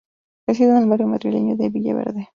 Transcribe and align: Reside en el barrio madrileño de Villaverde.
Reside 0.47 0.71
en 0.71 0.77
el 0.77 0.89
barrio 0.89 1.05
madrileño 1.05 1.55
de 1.55 1.69
Villaverde. 1.69 2.29